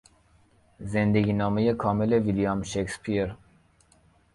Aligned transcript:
زندگینامهی 0.93 1.73
کامل 1.73 2.13
ویلیام 2.13 2.63
شکسپیر 2.63 3.35